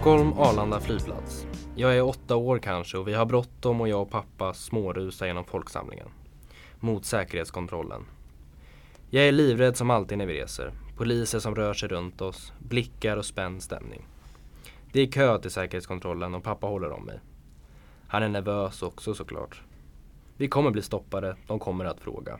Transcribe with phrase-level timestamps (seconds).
[0.00, 1.46] Stockholm Arlanda flygplats.
[1.74, 5.44] Jag är åtta år kanske och vi har bråttom och jag och pappa smårusar genom
[5.44, 6.08] folksamlingen.
[6.78, 8.04] Mot säkerhetskontrollen.
[9.10, 10.72] Jag är livrädd som alltid när vi reser.
[10.96, 14.06] Poliser som rör sig runt oss, blickar och spänd stämning.
[14.92, 17.20] Det är kö till säkerhetskontrollen och pappa håller om mig.
[18.08, 19.62] Han är nervös också såklart.
[20.36, 22.38] Vi kommer bli stoppade, de kommer att fråga.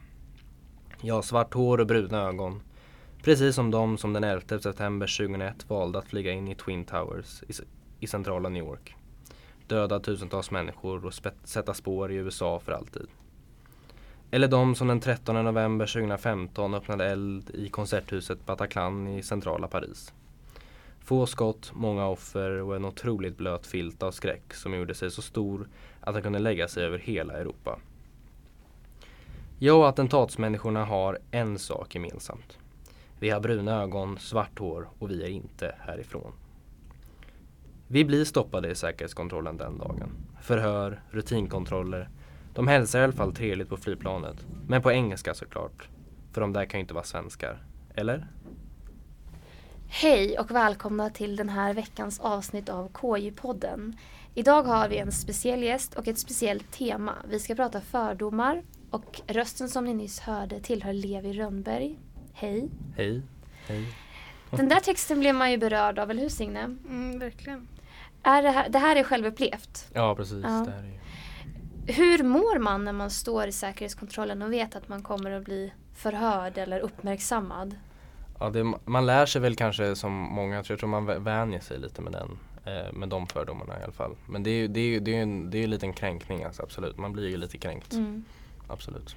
[1.00, 2.62] Jag har svart hår och bruna ögon.
[3.22, 7.42] Precis som de som den 11 september 2001 valde att flyga in i Twin Towers
[7.42, 7.52] i,
[8.00, 8.94] i centrala New York.
[9.66, 13.06] Döda tusentals människor och sätta spår i USA för alltid.
[14.30, 20.12] Eller de som den 13 november 2015 öppnade eld i konserthuset Bataclan i centrala Paris.
[21.00, 25.22] Få skott, många offer och en otroligt blöt filt av skräck som gjorde sig så
[25.22, 25.68] stor
[26.00, 27.78] att den kunde lägga sig över hela Europa.
[29.58, 32.59] Jag och attentatsmänniskorna har en sak gemensamt.
[33.20, 36.32] Vi har bruna ögon, svart hår och vi är inte härifrån.
[37.88, 40.10] Vi blir stoppade i säkerhetskontrollen den dagen.
[40.40, 42.08] Förhör, rutinkontroller.
[42.54, 44.46] De hälsar i alla fall trevligt på flygplanet.
[44.66, 45.88] Men på engelska såklart.
[46.32, 47.62] För de där kan ju inte vara svenskar.
[47.94, 48.26] Eller?
[49.88, 53.96] Hej och välkomna till den här veckans avsnitt av KJ-podden.
[54.34, 57.14] Idag har vi en speciell gäst och ett speciellt tema.
[57.28, 61.98] Vi ska prata fördomar och rösten som ni nyss hörde tillhör Levi Rönnberg.
[62.32, 62.68] Hej.
[62.96, 63.22] Hej.
[63.68, 63.84] Hej.
[64.50, 66.60] Den där texten blev man ju berörd av, eller hur Signe?
[66.60, 67.68] Mm, verkligen.
[68.22, 69.90] Är det, här, det här är självupplevt?
[69.94, 70.44] Ja, precis.
[70.44, 70.48] Ja.
[70.66, 70.98] Det här är ju...
[71.86, 75.72] Hur mår man när man står i säkerhetskontrollen och vet att man kommer att bli
[75.94, 77.76] förhörd eller uppmärksammad?
[78.38, 81.78] Ja, det, man lär sig väl kanske som många, jag tror man vä- vänjer sig
[81.78, 82.38] lite med den.
[82.64, 84.16] Eh, med de fördomarna i alla fall.
[84.28, 86.44] Men det är ju det är, det är, en, det är ju en liten kränkning
[86.44, 86.98] alltså, absolut.
[86.98, 87.92] Man blir ju lite kränkt.
[87.92, 88.24] Mm.
[88.68, 89.16] Absolut.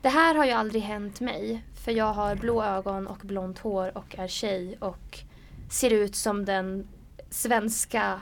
[0.00, 1.62] Det här har ju aldrig hänt mig.
[1.84, 5.18] För jag har blå ögon och blont hår och är tjej och
[5.70, 6.88] ser ut som den
[7.30, 8.20] svenska...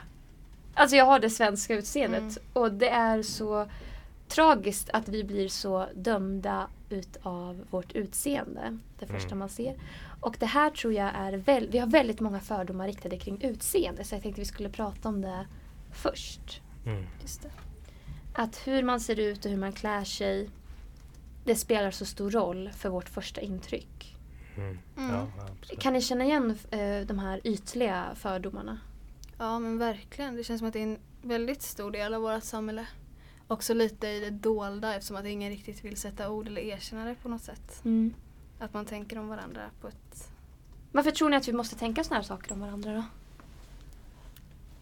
[0.73, 2.19] Alltså jag har det svenska utseendet.
[2.21, 2.37] Mm.
[2.53, 3.67] Och det är så
[4.27, 8.77] tragiskt att vi blir så dömda utav vårt utseende.
[8.99, 9.39] Det första Mm.
[9.39, 9.75] man ser.
[10.19, 14.03] Och det här tror jag är väl, vi har väldigt många fördomar riktade kring utseende.
[14.03, 15.45] Så jag tänkte vi skulle prata om det
[15.91, 16.61] först.
[16.85, 17.03] Mm.
[17.21, 17.49] Just det.
[18.33, 20.49] Att hur man ser ut och hur man klär sig
[21.43, 24.17] det spelar så stor roll för vårt första intryck.
[24.57, 24.77] Mm.
[24.97, 25.11] Mm.
[25.11, 25.27] Ja.
[25.79, 28.79] Kan ni känna igen eh, de här ytliga fördomarna?
[29.37, 30.35] Ja men verkligen.
[30.35, 32.87] Det känns som att det är en väldigt stor del av vårt samhälle.
[33.47, 37.15] Också lite i det dolda eftersom att ingen riktigt vill sätta ord eller erkänna det
[37.15, 37.83] på något sätt.
[38.59, 40.31] Att man tänker om varandra på ett...
[40.91, 43.03] Varför tror ni att vi måste tänka såna här saker om varandra då?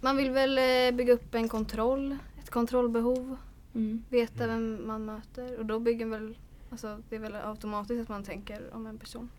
[0.01, 3.37] Man vill väl eh, bygga upp en kontroll, ett kontrollbehov,
[3.73, 4.03] Mm.
[4.09, 6.37] veta vem man möter och då bygger väl,
[6.71, 9.29] alltså det är väl automatiskt att man tänker om en person.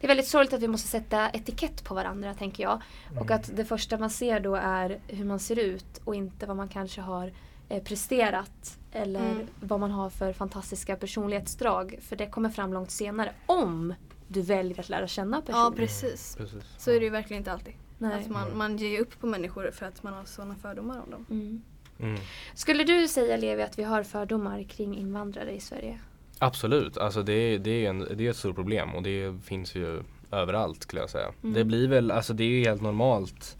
[0.00, 2.82] Det är väldigt sorgligt att vi måste sätta etikett på varandra tänker jag.
[3.20, 6.56] Och att det första man ser då är hur man ser ut och inte vad
[6.56, 7.32] man kanske har
[7.68, 8.78] eh, presterat.
[8.92, 9.46] Eller Mm.
[9.60, 11.98] vad man har för fantastiska personlighetsdrag.
[12.02, 13.32] För det kommer fram långt senare.
[13.46, 13.94] Om
[14.28, 15.60] du väljer att lära känna personen.
[15.64, 16.36] Ja precis.
[16.36, 16.62] Precis.
[16.78, 17.74] Så är det ju verkligen inte alltid.
[17.98, 18.20] Nej.
[18.20, 21.10] Att man, man ger ju upp på människor för att man har sådana fördomar om
[21.10, 21.26] dem.
[21.30, 21.62] Mm.
[21.98, 22.20] Mm.
[22.54, 26.00] Skulle du säga Levi att vi har fördomar kring invandrare i Sverige?
[26.38, 29.74] Absolut, alltså det, är- det, är en, det är ett stort problem och det finns
[29.74, 31.26] ju överallt skulle jag säga.
[31.42, 31.54] Mm.
[31.54, 33.56] Det blir väl, alltså det är ju helt normalt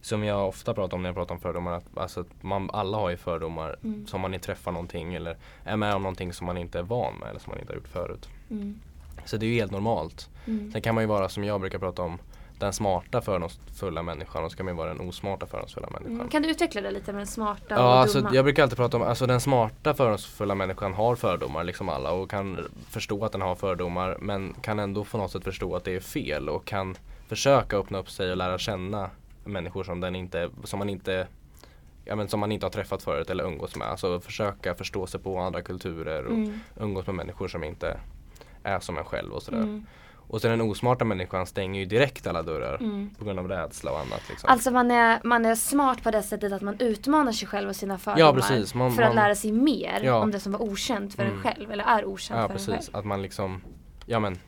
[0.00, 1.72] som jag ofta pratar om när jag pratar om fördomar.
[1.72, 4.06] Att, alltså att man, alla har ju fördomar Mm.
[4.06, 7.14] som man inte träffar någonting eller är med om någonting som man inte är van
[7.20, 8.28] med eller som man inte har gjort förut.
[8.50, 8.78] Mm.
[9.24, 10.30] Så det är ju helt normalt.
[10.46, 10.72] Mm.
[10.72, 12.18] Sen kan man ju vara som jag brukar prata om
[12.58, 16.14] den smarta fördomsfulla människan och så kan man vara den osmarta fördomsfulla människan.
[16.14, 16.28] Mm.
[16.28, 18.34] Kan du utveckla det lite med den smarta Ja, och alltså, dumma?
[18.34, 22.30] jag brukar alltid prata om, alltså den smarta fördomsfulla människan har fördomar liksom alla och
[22.30, 22.58] kan
[22.90, 26.00] förstå att den har fördomar men kan ändå på något sätt förstå att det är
[26.00, 26.96] fel och kan
[27.28, 29.10] försöka öppna upp sig och lära känna
[29.44, 31.26] människor som, den inte, som man inte
[32.06, 33.88] Ja, men som man inte har träffat förut eller umgås med.
[33.88, 36.60] Alltså försöka förstå sig på andra kulturer och Mm.
[36.80, 38.00] umgås med människor som inte
[38.62, 39.58] är som en själv och sådär.
[39.58, 39.86] Mm.
[40.28, 43.10] Och sen den osmarta människan stänger ju direkt alla dörrar Mm.
[43.18, 44.20] på grund av rädsla och annat.
[44.28, 44.50] Liksom.
[44.50, 47.76] Alltså man är, man är smart på det sättet att man utmanar sig själv och
[47.76, 48.20] sina fördomar.
[48.28, 48.74] Ja, precis.
[48.74, 50.18] Man- för att man- lära sig mer Ja.
[50.18, 51.42] om det som var okänt för en Mm.
[51.42, 51.72] själv.
[51.72, 52.96] Eller är okänt Ja för en precis, själv.
[52.96, 53.60] att man liksom
[54.06, 54.38] Ja men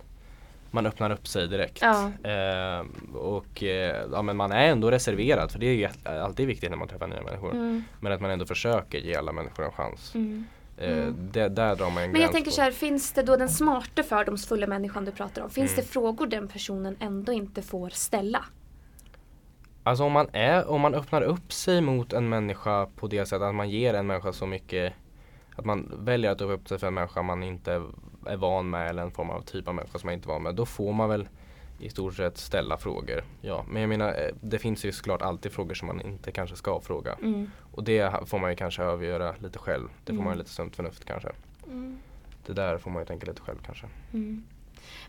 [0.71, 2.11] Man öppnar upp sig direkt Ja.
[2.31, 2.85] eh,
[3.15, 6.77] Och eh, ja, men man är ändå reserverad för det är ju alltid viktigt när
[6.77, 7.85] man träffar nya människor Mm.
[8.01, 10.45] Men att man ändå försöker ge alla människor en chans Mm.
[10.77, 11.29] Eh, Mm.
[11.33, 12.55] det, Där drar man en Men jag tänker på.
[12.55, 15.51] så här, finns det då den smarta fördomsfulla människan du pratar om?
[15.51, 15.85] Finns Mm.
[15.85, 18.45] det frågor den personen ändå inte får ställa?
[19.83, 23.43] Alltså om man, är, om man öppnar upp sig mot en människa på det sättet
[23.43, 24.93] att man ger en människa så mycket
[25.57, 27.83] Att man väljer att öppna upp sig för en människa man inte
[28.27, 30.43] är van med eller en form av typ av människa som man inte är van
[30.43, 31.29] med Då får man väl
[31.79, 33.25] i stort sett ställa frågor.
[33.41, 36.57] Ja, men jag menar eh, det finns ju såklart alltid frågor som man inte kanske
[36.57, 37.13] ska fråga.
[37.23, 37.51] Mm.
[37.73, 39.89] Och det får man ju kanske avgöra lite själv.
[40.05, 40.25] Det får Mm.
[40.25, 41.29] man ju lite sunt förnuft kanske.
[41.67, 41.99] Mm.
[42.47, 43.87] Det där får man ju tänka lite själv kanske.
[44.13, 44.45] Mm.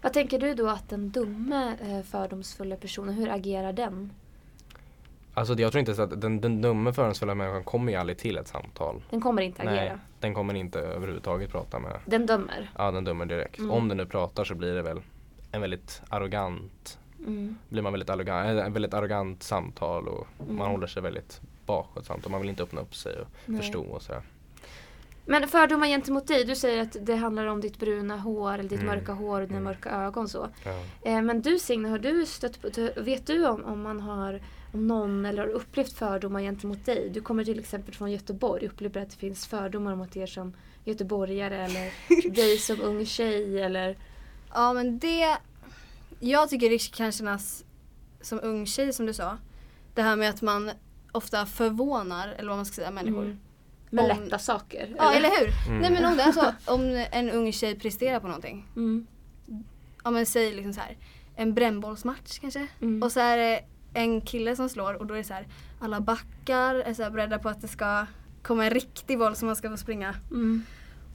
[0.02, 4.12] Vad tänker du då att den dumme eh, fördomsfulla personen, hur agerar den?
[5.34, 8.38] Alltså jag tror inte så att den, den dumme fördomsfulla människan kommer ju aldrig till
[8.38, 9.04] ett samtal.
[9.10, 9.76] Den kommer inte agera.
[9.76, 12.72] Nej, den kommer inte överhuvudtaget prata med Den dömer.
[12.78, 13.60] ja, den dömer direkt.
[13.60, 13.72] Mm.
[13.72, 15.02] Om den nu pratar så blir det väl
[15.52, 17.58] en väldigt arrogant Mm.
[17.70, 20.56] blir man väldigt arrogant, ett väldigt arrogant samtal och Mm.
[20.56, 23.62] man håller sig väldigt bakåtsamt och man vill inte öppna upp sig och Nej.
[23.62, 24.22] förstå och sådär.
[25.26, 28.82] Men fördomar gentemot dig, du säger att det handlar om ditt bruna hår eller ditt
[28.82, 28.86] Mm.
[28.96, 29.64] mörka hår och dina Mm.
[29.64, 30.48] mörka ögon så.
[30.66, 30.84] Ja.
[31.12, 34.42] Eh, men du Signe, har du stött på, vet du om, om man har
[34.74, 37.10] om någon eller har upplevt fördomar gentemot dig?
[37.14, 40.54] Du kommer till exempel från Göteborg, upplever att det finns fördomar mot er som
[40.84, 41.92] göteborgare eller
[42.36, 43.98] dig som ung tjej eller?
[44.54, 45.38] Ja men det,
[46.20, 47.64] jag tycker det kan kännas
[48.22, 49.38] som ung tjej som du sa.
[49.94, 50.72] Det här med att man
[51.12, 53.24] ofta förvånar, eller vad man ska säga, människor.
[53.26, 53.40] Mm.
[53.90, 54.96] Med Om- lätta saker?
[54.98, 55.68] Ja eller hur?
[55.68, 55.82] Mm.
[55.82, 58.68] Nej men om det är så, om en ung tjej presterar på någonting.
[58.76, 59.08] Mm.
[60.04, 60.98] Ja men säg liksom så här,
[61.36, 62.68] en brännbollsmatch kanske.
[62.82, 63.04] Mm.
[63.04, 63.62] Och så är det
[63.94, 65.48] en kille som slår och då är det så här,
[65.80, 68.06] alla backar är så här beredda på att det ska
[68.44, 70.16] komma en riktig boll som man ska få springa.
[70.32, 70.64] Mm.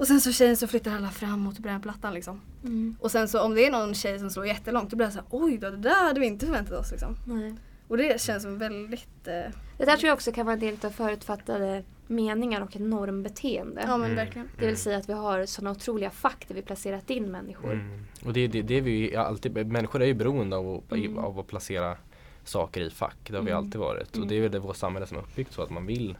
[0.02, 2.40] Och sen så tjejen så flyttar alla fram mot brännplattan liksom.
[2.64, 2.96] Mm.
[3.00, 5.18] Och sen så om det är någon tjej som slår jättelångt då blir det så
[5.18, 7.16] här, oj då, det där hade vi inte förväntat oss liksom.
[7.26, 7.54] Nej.
[7.88, 9.32] Och det känns som väldigt, eh,
[9.78, 13.80] Det där tror jag också kan vara en del av förutfattade meningar och ett normbeteende.
[13.86, 14.16] ja men Mm.
[14.16, 14.48] verkligen.
[14.58, 17.72] Det vill säga att vi har sådana otroliga fack där vi placerat in människor.
[17.72, 18.04] Mm.
[18.24, 21.18] Och det, det, det är vi alltid, människor är ju beroende av att, Mm.
[21.18, 21.96] av att placera
[22.44, 23.16] saker i fack.
[23.30, 23.64] Det har vi Mm.
[23.64, 24.14] alltid varit.
[24.16, 24.22] Mm.
[24.22, 26.16] Och det är väl det vårt samhälle som är uppbyggt så att man vill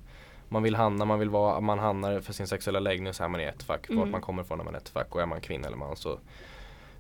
[0.53, 3.41] man vill hamna, man vill vara, man hamnar för sin sexuella läggning så är man
[3.41, 3.89] i ett fack.
[3.89, 4.01] Mm.
[4.01, 5.97] Vart man kommer ifrån är man i ett fack och är man kvinna eller man
[5.97, 6.19] så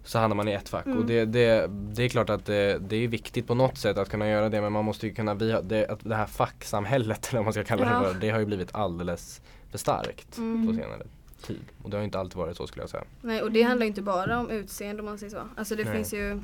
[0.05, 0.99] så hamnar man i ett fack Mm.
[0.99, 4.09] och det, det, det är klart att det, det är viktigt på något sätt att
[4.09, 7.45] kunna göra det men man måste ju kunna, vi det, det här facksamhället eller vad
[7.45, 7.99] man ska kalla Ja.
[8.09, 10.67] det för, det har ju blivit alldeles för starkt Mm.
[10.67, 11.03] på senare
[11.43, 11.65] tid.
[11.83, 13.05] Och det har inte alltid varit så skulle jag säga.
[13.21, 15.43] Nej och det handlar ju inte bara om utseende om man säger så.
[15.57, 15.95] Alltså det Nej.
[15.95, 16.41] finns ju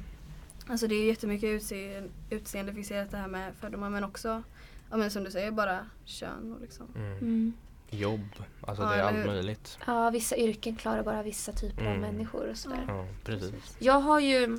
[0.71, 4.43] Alltså det är jättemycket utseende, utseendefixerat det här med fördomar men också
[4.91, 6.87] Ja men som du säger bara kön och liksom.
[6.95, 7.53] Mm.
[7.91, 8.29] Jobb,
[8.61, 9.79] alltså Ja, det är allt möjligt.
[9.87, 12.01] Ja, vissa yrken klarar bara vissa typer av Mm.
[12.01, 12.85] människor och sådär.
[12.89, 13.77] Ja, precis.
[13.79, 14.59] Jag har ju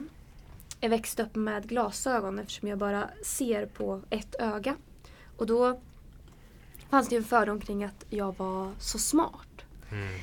[0.81, 4.75] växt upp med glasögon eftersom jag bara ser på ett öga.
[5.37, 5.79] Och då
[6.89, 9.65] fanns det ju en fördom kring att jag var så smart.
[9.91, 10.19] Mm.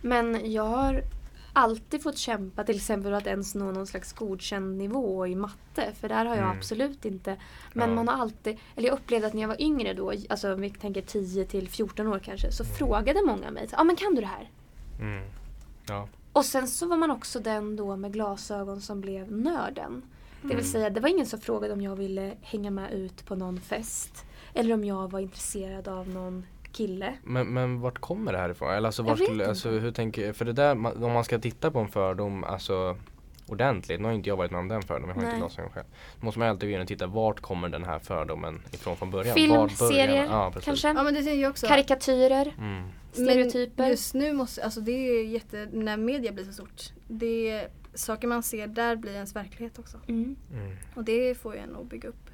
[0.00, 1.02] Men jag har
[1.52, 5.92] alltid fått kämpa till exempel att ens nå någon slags godkänd nivå i matte.
[6.00, 6.58] För där har jag Mm.
[6.58, 7.36] absolut inte.
[7.72, 7.94] Men Ja.
[7.94, 11.02] man har alltid, eller jag upplevde att när jag var yngre då, alltså vi tänker
[11.02, 12.74] 10 till 14 år kanske, så Mm.
[12.76, 14.50] frågade många mig, ja ah, men kan du det här?
[15.00, 15.24] Mm.
[15.88, 16.08] Ja.
[16.32, 20.02] Och sen så var man också den då med glasögon som blev nörden.
[20.42, 20.66] Det vill Mm.
[20.72, 24.24] säga det var ingen som frågade om jag ville hänga med ut på någon fest.
[24.54, 27.14] Eller om jag var intresserad av någon kille.
[27.24, 28.70] Men, men vart kommer det här ifrån?
[28.70, 29.48] Eller alltså, Jag var vet skulle, inte.
[29.50, 30.70] alltså hur tänker, för det där,
[31.04, 32.96] om man ska titta på en fördom, alltså
[33.46, 35.30] ordentligt, nu har inte jag varit med om den fördomen, jag har Nej.
[35.30, 35.86] inte glasögon själv.
[36.20, 39.10] Då måste man alltid gå in och titta, vart kommer den här fördomen ifrån från
[39.10, 39.34] början?
[39.34, 40.88] Film, Vart serier ja, kanske.
[40.88, 41.66] Ja men det tänker jag också.
[41.66, 42.82] Karikatyrer, Mm.
[43.12, 43.82] stereotyper.
[43.82, 46.82] Men just nu måste, alltså det är jätte, när media blir så stort.
[47.08, 49.96] Det är, saker man ser där blir ens verklighet också.
[50.08, 50.36] Mm.
[50.52, 50.76] Mm.
[50.94, 52.29] Och det får ju en att bygga upp.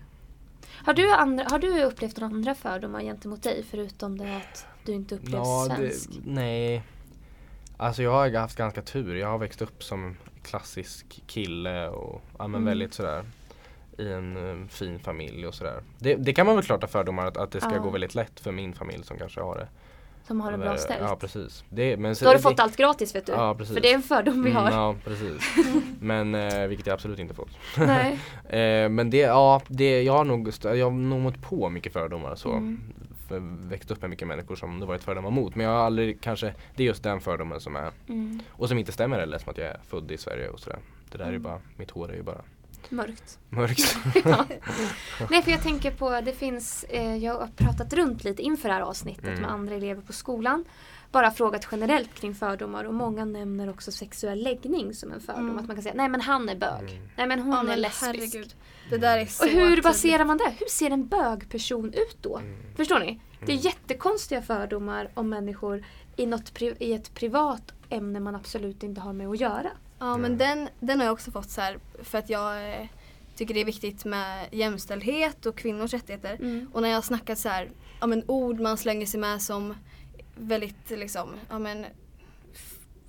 [0.84, 4.92] Har, du andra, har du upplevt några andra fördomar gentemot dig förutom det att du
[4.92, 6.10] inte upplevs Ja, det, svensk?
[6.26, 6.82] nej.
[7.76, 9.16] Alltså jag har haft ganska tur.
[9.16, 12.64] Jag har växt upp som klassisk kille och ja, men Mm.
[12.64, 13.24] väldigt sådär
[13.98, 15.82] i en eh, fin familj och sådär.
[15.98, 17.78] Det, det kan man väl klart ha fördomar att, att det ska Ja.
[17.78, 19.68] gå väldigt lätt för min familj som kanske har det.
[20.26, 21.00] Som har det bra ställt?
[21.00, 21.64] Ja precis.
[21.68, 23.32] Det, men så- Då har du det- fått allt gratis vet du.
[23.32, 23.74] Ja, precis.
[23.74, 24.70] För det är en fördom vi Mm, har.
[24.70, 25.42] Ja precis.
[26.00, 27.50] men eh, vilket jag absolut inte fått.
[27.78, 28.18] Nej.
[28.48, 32.34] Eh, men det, ja, det, jag har nog, jag har nog mött på mycket fördomar
[32.34, 32.52] så.
[32.52, 32.80] Mm.
[33.28, 35.54] För, växt upp med mycket människor som det varit fördomar mot.
[35.54, 38.40] Men jag har aldrig kanske, det är just den fördomen som är Mm.
[38.50, 40.78] och som inte stämmer heller som att jag är född i Sverige och sådär.
[41.10, 41.42] Det där är ju Mm.
[41.42, 42.40] bara, mitt hår är ju bara
[42.90, 43.38] Mörkt.
[43.50, 43.96] mörkt.
[44.24, 44.46] Ja.
[45.30, 48.74] Nej för jag tänker på, det finns, eh, jag har pratat runt lite inför det
[48.74, 49.40] här avsnittet Mm.
[49.40, 50.64] med andra elever på skolan.
[51.12, 55.44] Bara frågat generellt kring fördomar och många nämner också sexuell läggning som en fördom.
[55.44, 55.58] Mm.
[55.58, 56.90] Att man kan säga, nej men han är bög.
[56.90, 57.08] Mm.
[57.16, 58.02] Nej men hon Ja, är lesbisk.
[58.02, 58.54] herregud.
[58.90, 60.52] Det där är så Och hur baserar man det?
[60.58, 62.36] Hur ser en bögperson ut då?
[62.38, 62.56] Mm.
[62.76, 63.20] Förstår ni?
[63.40, 63.62] Det är Mm.
[63.64, 65.84] jättekonstiga fördomar om människor
[66.16, 69.70] i, något i ett privat ämne man absolut inte har med att göra.
[69.98, 70.38] Ja men Mm.
[70.38, 72.86] den, den har jag också fått så här för att jag eh,
[73.36, 76.34] tycker det är viktigt med jämställdhet och kvinnors rättigheter.
[76.34, 76.70] Mm.
[76.72, 79.74] Och när jag har snackat så här, ja men ord man slänger sig med som
[80.36, 81.86] väldigt liksom, ja men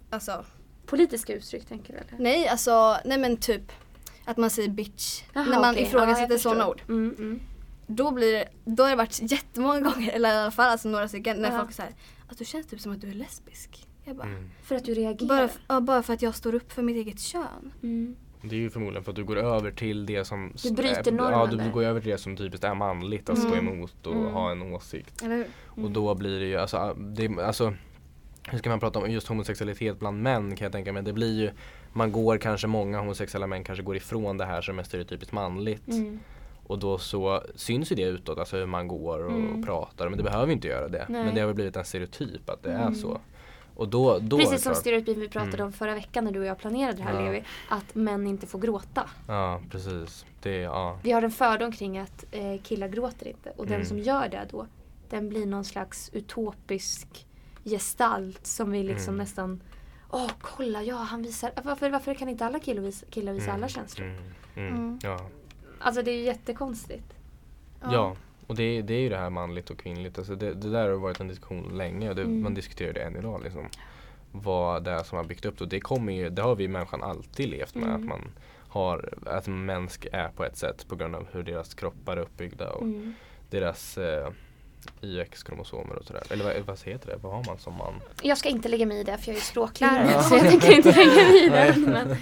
[0.09, 0.45] alltså
[0.85, 2.23] Politiska uttryck tänker du eller?
[2.23, 3.71] nej alltså, nej men typ
[4.25, 5.23] att man säger bitch.
[5.33, 5.83] Jaha, när man okej.
[5.83, 6.81] ifrågasätter Ja, sådana ord.
[6.87, 7.39] Mm, mm.
[7.87, 11.07] Då, blir det, då har det varit jättemånga gånger, eller i alla fall alltså några
[11.07, 11.59] stycken, när Ja.
[11.59, 11.93] folk säger
[12.27, 13.87] att du känns typ som att du är lesbisk.
[14.07, 14.49] Jag bara, Mm.
[14.63, 15.27] För att du reagerar.
[15.27, 17.73] bara, ja, bara för att jag står upp för mitt eget kön.
[17.83, 18.15] Mm.
[18.41, 21.31] Det är ju förmodligen för att du går över till det som Du bryter normen
[21.39, 23.67] Ja, du går över till det som typiskt är manligt att stå Mm.
[23.67, 24.31] emot och Mm.
[24.33, 25.23] ha en åsikt.
[25.65, 27.73] Och då blir det ju, alltså, det, alltså
[28.49, 31.03] hur ska man prata om just homosexualitet bland män kan jag tänka mig.
[31.03, 31.51] Det blir ju,
[31.93, 35.87] man går kanske, många homosexuella män kanske går ifrån det här som är stereotypiskt manligt.
[35.87, 36.19] Mm.
[36.67, 39.63] Och då så syns ju det utåt, alltså hur man går och Mm.
[39.65, 40.09] pratar.
[40.09, 41.05] Men det behöver ju inte göra det.
[41.09, 41.25] Nej.
[41.25, 42.95] Men det har väl blivit en stereotyp att det är Mm.
[42.95, 43.19] så.
[43.77, 45.65] Och då, då Precis som stereotypen vi pratade Mm.
[45.65, 47.21] om förra veckan när du och jag planerade det här Ja.
[47.25, 47.43] Levi.
[47.69, 49.09] Att män inte får gråta.
[49.27, 50.25] Ja, precis.
[50.41, 50.99] Det, ja.
[51.03, 53.49] Vi har en fördom kring att eh, killar gråter inte.
[53.57, 53.87] Och den Mm.
[53.87, 54.67] som gör det då,
[55.09, 57.25] den blir någon slags utopisk
[57.63, 59.23] gestalt som vi liksom Mm.
[59.23, 59.61] nästan
[60.09, 61.51] Åh, kolla, ja han visar.
[61.63, 64.07] Varför, varför kan inte alla killar visa, killar visa alla Mm, känslor?
[64.55, 64.73] Mm.
[64.75, 64.99] Mm.
[65.03, 65.19] Ja.
[65.79, 67.13] Alltså det är ju jättekonstigt.
[67.81, 68.15] Ja,
[68.47, 70.17] och det, det är ju det här manligt och kvinnligt.
[70.17, 72.43] Alltså det, det där har varit en diskussion länge och det, Mm.
[72.43, 73.41] man diskuterar det än idag.
[73.43, 73.69] Liksom.
[74.31, 75.61] Vad det är som har byggt upp.
[75.61, 77.83] Och det, kommer ju, det har vi människan alltid levt med.
[77.89, 77.95] Mm.
[77.95, 78.21] Att man
[78.69, 82.21] har, att en människa är på ett sätt på grund av hur deras kroppar är
[82.21, 83.13] uppbyggda och Mm.
[83.49, 84.29] deras eh,
[85.01, 86.23] YX-kromosomer och sådär.
[86.29, 87.17] Eller vad, vad heter det?
[87.21, 87.93] Vad har man som man?
[88.21, 90.23] Jag ska inte lägga mig i det för jag är språklärare Ja.
[90.23, 91.55] så jag tänker inte lägga mig i det.
[91.55, 91.77] Nej.
[91.77, 92.17] Men,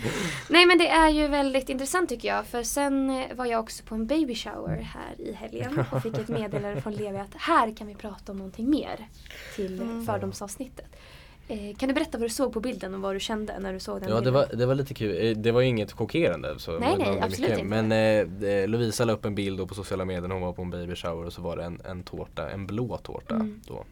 [0.50, 3.96] nej men det är ju väldigt intressant tycker jag för sen var jag också på
[3.96, 7.88] en baby shower här i helgen och fick ett meddelande från Levi att här kan
[7.88, 9.08] vi prata om någonting mer
[9.56, 10.06] till Mm.
[10.06, 10.96] fördomsavsnittet.
[11.48, 13.80] Eh, kan du berätta vad du såg på bilden och vad du kände när du
[13.80, 15.26] såg den Ja det var, det var lite kul.
[15.28, 16.60] Eh, Det var inget chockerande.
[16.60, 17.64] Så Nej, nej, absolut inte.
[17.64, 20.62] Men eh, eh, Lovisa la upp en bild på sociala medier när hon var på
[20.62, 23.62] en baby shower och så var det en, en tårta, en blå tårta Mm.
[23.68, 23.84] då.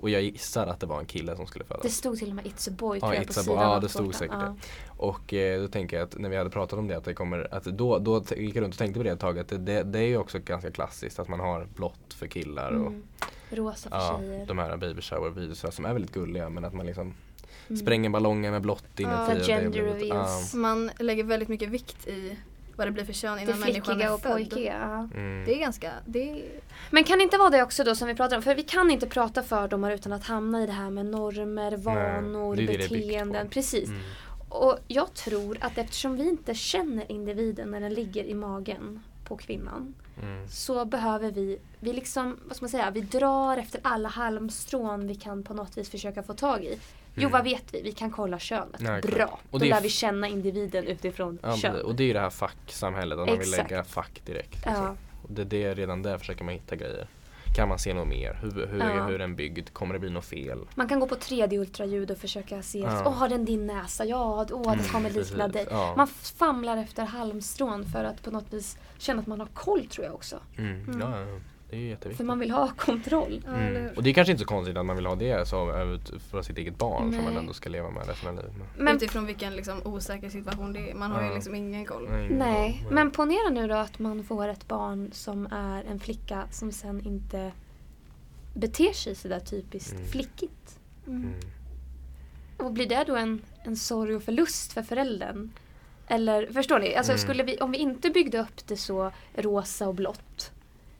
[0.00, 1.82] Och jag gissar att det var en kille som skulle födas.
[1.82, 3.78] Det stod till och med It's a boy Ja, tror jag It's på sidan Ja,
[3.80, 4.56] det stod säkert Ja.
[4.88, 7.54] Och eh, då tänker jag att när vi hade pratat om det att det kommer,
[7.54, 9.82] att då, då gick jag runt och tänkte på det ett tag att det, det,
[9.82, 13.02] det är ju också ganska klassiskt att man har blått för killar och Mm.
[13.50, 14.46] Rosa för ja, tjejer.
[14.46, 17.14] de här baby shower videorna som är väldigt gulliga men att man liksom
[17.68, 17.76] Mm.
[17.80, 19.14] spränger ballonger med blått inuti.
[19.16, 19.28] Ja.
[19.32, 20.54] och det Gender reveals.
[20.54, 22.36] Man lägger väldigt mycket vikt i
[22.78, 24.32] vad det blir för kön innan människan flickiga är och född.
[24.32, 25.08] pojkiga.
[25.14, 25.44] Mm.
[25.46, 26.44] Det är ganska, det är,
[26.90, 28.42] Men kan det inte vara det också då som vi pratar om?
[28.42, 32.52] För vi kan inte prata fördomar utan att hamna i det här med normer, vanor,
[32.52, 33.48] är det det beteenden.
[33.48, 33.88] Precis.
[33.88, 34.00] Mm.
[34.48, 39.36] Och jag tror att eftersom vi inte känner individen när den ligger i magen på
[39.36, 40.48] kvinnan Mm.
[40.48, 45.14] så behöver vi, vi liksom, vad ska man säga, vi drar efter alla halmstrån vi
[45.14, 46.78] kan på något vis försöka få tag i.
[47.20, 47.32] Jo Mm.
[47.32, 47.82] vad vet vi?
[47.82, 48.80] Vi kan kolla könet.
[48.80, 49.02] Klart.
[49.06, 49.38] Bra.
[49.50, 51.80] Och Då lär vi känna individen utifrån Ja, kön.
[51.80, 54.54] och det är ju det här facksamhället, att man vill lägga fack direkt.
[54.54, 54.72] Liksom.
[54.74, 54.94] Ja.
[55.22, 57.08] Och det, det, redan där försöker man hitta grejer.
[57.56, 58.38] Kan man se något mer?
[58.42, 59.04] Hur, hur, Ja.
[59.06, 59.68] hur är den byggd?
[59.72, 60.58] Kommer det bli något fel?
[60.74, 63.10] Man kan gå på 3D-ultraljud och försöka se, åh Ja.
[63.10, 64.04] har den din näsa?
[64.04, 65.52] Ja, åh den kommer likna precis.
[65.52, 65.66] dig.
[65.70, 65.94] Ja.
[65.96, 70.06] Man famlar efter halmstrån för att på något vis känna att man har koll tror
[70.06, 70.36] jag också.
[70.58, 70.84] Mm.
[70.84, 71.00] Mm.
[71.00, 71.38] Ja.
[71.70, 72.16] Det är jätteviktigt.
[72.16, 73.44] För man vill ha kontroll.
[73.48, 73.88] Mm.
[73.96, 76.42] Och det är kanske inte så konstigt att man vill ha det så, ut- för
[76.42, 77.24] sitt eget barn som Nej.
[77.24, 78.52] man ändå ska leva med resten av livet.
[78.76, 80.94] Men, Men, Utifrån vilken liksom, osäker situation det är.
[80.94, 81.28] Man har Ja.
[81.28, 82.08] ju liksom ingen koll.
[82.10, 86.00] nej, nej, men- men ponera nu då att man får ett barn som är en
[86.00, 87.52] flicka som sen inte
[88.54, 90.06] beter sig sådär typiskt Mm.
[90.06, 90.78] flickigt.
[91.06, 91.32] Mm.
[92.56, 95.50] Och blir det då en, en sorg och förlust för föräldern?
[96.06, 96.94] Eller förstår ni?
[96.94, 97.18] Alltså Mm.
[97.20, 100.52] skulle vi, om vi inte byggde upp det så rosa och blått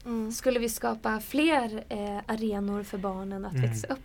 [0.08, 0.32] Mm.
[0.32, 3.70] Skulle vi skapa fler eh, arenor för barnen att Mm.
[3.70, 3.98] växa upp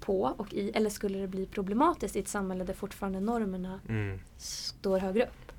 [0.00, 0.70] på och i?
[0.70, 4.20] Eller skulle det bli problematiskt i ett samhälle där fortfarande normerna Mm.
[4.38, 5.52] står högre upp?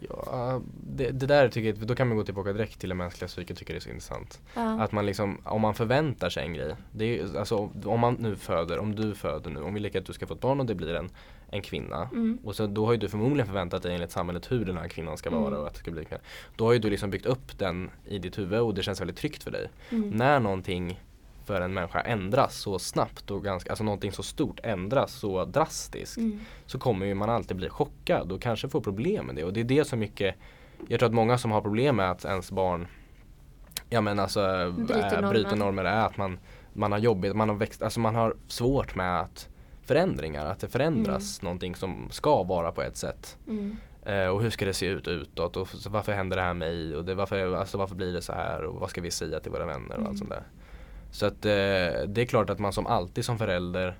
[0.00, 3.28] Ja, det, det där tycker jag, då kan man gå tillbaka direkt till det mänskliga
[3.28, 4.40] psyket tycker det är så intressant.
[4.54, 4.80] Ja.
[4.82, 6.74] Att man liksom, om man förväntar sig en grej.
[6.92, 10.06] Det är, alltså, om man nu föder, om du föder nu, om vi leker att
[10.06, 11.10] du ska få ett barn och det blir en,
[11.50, 12.08] en kvinna.
[12.12, 12.38] Mm.
[12.44, 15.16] Och så, då har ju du förmodligen förväntat dig enligt samhället hur den här kvinnan
[15.16, 15.60] ska vara Mm.
[15.60, 16.22] och att det ska bli kvinna.
[16.56, 19.16] Då har ju du liksom byggt upp den i ditt huvud och det känns väldigt
[19.16, 19.70] tryggt för dig.
[19.90, 20.10] Mm.
[20.10, 21.00] När någonting
[21.52, 26.16] för en människa ändras så snabbt och ganska, alltså någonting så stort ändras så drastiskt
[26.16, 26.40] Mm.
[26.66, 29.44] så kommer man alltid bli chockad och kanske få problem med det.
[29.44, 30.34] Och det är det som mycket,
[30.88, 32.86] jag tror att många som har problem med att ens barn
[33.90, 34.40] ja men alltså
[34.76, 35.30] Bryter är, normer.
[35.30, 36.38] bryter normer är att man,
[36.72, 39.48] man har jobbigt, man har växt, alltså man har svårt med att
[39.82, 43.38] förändringar, att det förändras någonting som ska vara på ett sätt.
[43.48, 43.76] Mm.
[44.06, 46.96] Eh, och hur ska det se ut utåt och varför händer det här med mig
[46.96, 49.52] och det, varför, alltså varför blir det så här och vad ska vi säga till
[49.52, 50.06] våra vänner och Mm.
[50.06, 50.42] allt sånt där.
[51.12, 51.50] Så att eh,
[52.08, 53.94] det är klart att man som alltid som förälder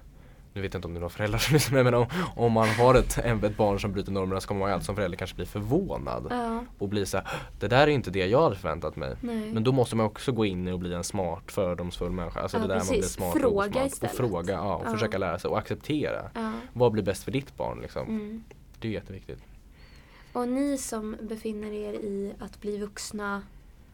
[0.54, 2.68] nu vet jag inte om det är några föräldrar som lyssnar men om, om man
[2.68, 5.46] har ett, ett barn som bryter normerna så kommer man alltid som förälder kanske bli
[5.46, 7.26] förvånad Ja, och bli så här,
[7.60, 9.14] det där är inte det jag hade förväntat mig.
[9.20, 9.52] nej.
[9.52, 12.40] Men då måste man också gå in och bli en smart fördomsfull människa.
[12.40, 13.12] Alltså Ja, det där man blir precis.
[13.14, 13.86] smart Fråga och osmart.
[13.86, 14.12] istället.
[14.12, 14.92] Och fråga, ja, och Ja.
[14.92, 16.30] försöka lära sig och acceptera.
[16.72, 18.06] Vad blir bäst för ditt barn liksom?
[18.08, 18.44] Mm.
[18.80, 19.42] Det är jätteviktigt.
[20.32, 23.42] Och ni som befinner er i att bli vuxna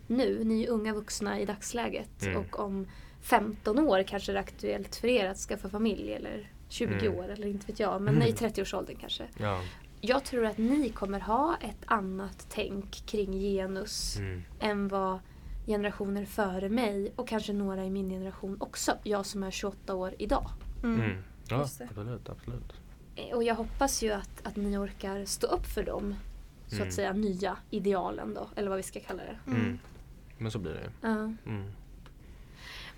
[0.06, 2.36] nu, ni är unga vuxna i dagsläget Mm.
[2.36, 2.86] och om
[3.20, 7.18] 15 år kanske det är aktuellt för er att skaffa familj eller 20 Mm.
[7.18, 9.24] år eller inte vet jag, men i 30-årsåldern kanske.
[9.38, 9.60] Ja.
[10.00, 14.42] Jag tror att ni kommer ha ett annat tänk kring genus Mm.
[14.60, 15.18] än vad
[15.66, 18.92] generationer före mig och kanske några i min generation också.
[19.02, 20.50] Jag som är 28 år idag.
[20.84, 21.00] Mm.
[21.00, 21.22] Mm.
[21.48, 22.72] Ja, absolut, absolut.
[23.16, 26.14] Eh, Och jag hoppas ju att, att ni orkar stå upp för dem
[26.66, 26.88] så Mm.
[26.88, 29.38] att säga nya idealen då, eller vad vi ska kalla det.
[29.50, 29.60] Mm.
[29.60, 29.78] Mm.
[30.38, 30.90] Men så blir det ju.
[31.00, 31.32] Ja.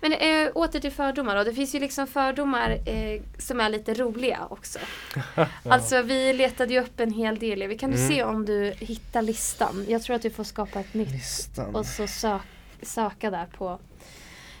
[0.01, 1.43] Men äh, åter till fördomar då.
[1.43, 4.79] Det finns ju liksom fördomar eh, som är lite roliga också.
[5.69, 7.67] Alltså vi letade ju upp en hel del.
[7.67, 8.09] Vi kan du Mm.
[8.09, 9.85] se om du hittar listan.
[9.89, 11.75] Jag tror att du får skapa ett nytt Listan.
[11.75, 12.41] och så sök,
[12.81, 13.79] söka där på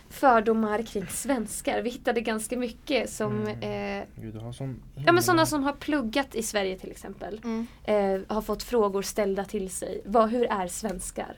[0.09, 1.81] fördomar kring svenskar.
[1.81, 3.99] Vi hittade ganska mycket som Mm.
[3.99, 7.41] eh, Gud, du har sån Ja men sådana som har pluggat i Sverige till exempel.
[7.43, 7.67] Mm.
[7.83, 10.01] Eh, har fått frågor ställda till sig.
[10.05, 11.35] Vad, hur är svenskar?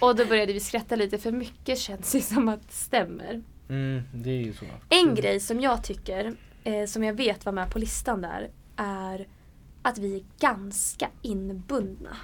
[0.00, 3.42] Och då började vi skratta lite för mycket känns det som att det stämmer.
[3.68, 4.64] Mm, det är ju så.
[4.88, 9.26] En grej som jag tycker, eh, som jag vet var med på listan där, är
[9.82, 12.16] att vi är ganska inbundna.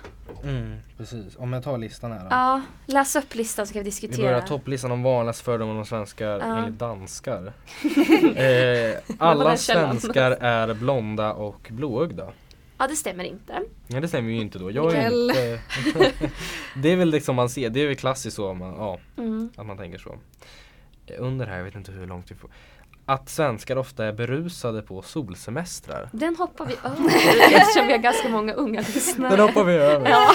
[0.44, 1.36] Mm, precis.
[1.36, 2.26] Om jag tar listan här då.
[2.30, 4.22] Ja, läs upp listan så kan vi Vi diskutera.
[4.26, 6.58] börjar topplistan om vanligaste fördomar om svenskar Ja.
[6.58, 7.52] enligt danskar.
[8.36, 12.28] eh, alla svenskar är blonda och blåögda.
[12.80, 13.62] Ja, det stämmer inte.
[13.86, 14.70] Ja det stämmer ju inte då.
[14.70, 15.60] Jag är inte...
[16.76, 19.50] det är väl liksom man ser, det är väl klassiskt så man, ja, Mm.
[19.56, 20.16] att man tänker så.
[21.18, 22.50] Under här, jag vet inte hur långt vi får.
[23.06, 26.08] Att svenskar ofta är berusade på solsemestrar.
[26.12, 29.36] Den hoppar vi över eftersom vi har ganska många unga lyssnare.
[29.36, 30.10] Den hoppar vi över.
[30.10, 30.34] Ja.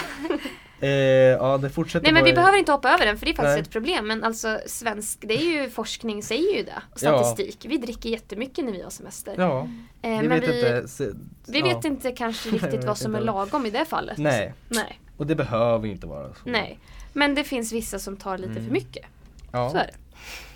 [0.79, 3.31] Eh, ja det fortsätter Nej men vi i- behöver inte hoppa över den för det
[3.31, 3.61] är faktiskt Nej.
[3.61, 4.07] ett problem.
[4.07, 6.81] Men alltså svensk, det är ju forskning säger ju det.
[6.93, 7.65] Och statistik.
[7.69, 9.35] Vi dricker jättemycket när vi har semester.
[9.37, 9.67] Ja,
[10.01, 10.87] Eh, vi men vet vi, inte.
[10.87, 11.05] Se,
[11.47, 11.65] vi ja.
[11.65, 14.17] vet inte kanske riktigt vet vad som är lagom i det fallet.
[14.17, 14.99] Nej, Nej.
[15.17, 16.39] och det behöver inte vara så.
[16.45, 16.79] Nej.
[17.13, 18.65] Men det finns vissa som tar lite Mm.
[18.65, 19.05] för mycket.
[19.51, 19.69] Ja.
[19.69, 19.93] Så är det.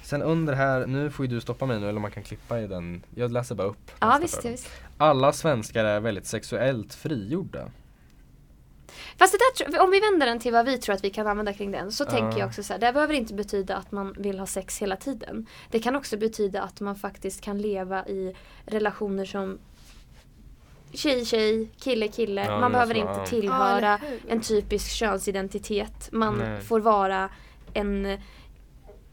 [0.03, 2.67] Sen under här, nu får ju du stoppa mig nu eller man kan klippa i
[2.67, 3.03] den.
[3.15, 3.91] Jag läser bara upp.
[3.99, 4.67] Ja visst, ja, visst.
[4.97, 7.67] Alla svenskar är väldigt sexuellt frigjorda.
[9.19, 11.53] Fast det där, om vi vänder den till vad vi tror att vi kan använda
[11.53, 12.09] kring den så Ja.
[12.11, 14.95] tänker jag också så här, det behöver inte betyda att man vill ha sex hela
[14.95, 15.45] tiden.
[15.71, 19.59] Det kan också betyda att man faktiskt kan leva i relationer som
[20.93, 22.45] tjej tjej, kille kille.
[22.45, 23.25] Ja, man behöver så, inte ja.
[23.25, 26.09] tillhöra Ja, en typisk könsidentitet.
[26.11, 26.61] Man Nej.
[26.61, 27.29] får vara
[27.73, 28.17] en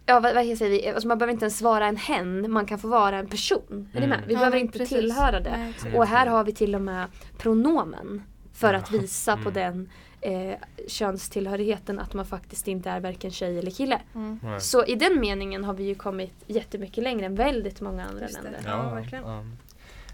[0.09, 0.89] Ja vad, vad säger vi?
[0.89, 3.91] Alltså man behöver inte ens vara en hen, man kan få vara en person.
[3.95, 4.09] Är ni Mm.
[4.21, 4.29] med?
[4.29, 4.97] Vi Ja, behöver inte precis.
[4.99, 5.57] tillhöra det.
[5.57, 5.75] Nej.
[5.87, 5.95] Mm.
[5.97, 7.07] Och här har vi till och med
[7.39, 8.23] pronomen
[8.57, 8.99] för att Ja.
[9.01, 9.55] visa på Mm.
[9.55, 9.89] den
[10.21, 14.01] eh, könstillhörigheten att man faktiskt inte är varken tjej eller kille.
[14.15, 14.61] Mm.
[14.61, 18.61] Så i den meningen har vi ju kommit jättemycket längre än väldigt många andra länder.
[18.67, 19.57] Ja, verkligen.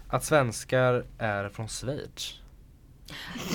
[0.07, 2.39] Att svenskar är från Schweiz.